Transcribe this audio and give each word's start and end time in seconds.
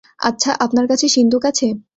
আচ্ছা, 0.19 0.51
আপনার 0.59 0.85
কাছে 0.87 1.05
সিন্দুক 1.07 1.43
আছে? 1.45 1.67